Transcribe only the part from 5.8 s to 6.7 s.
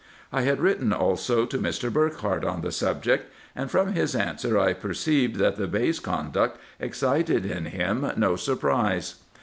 conduct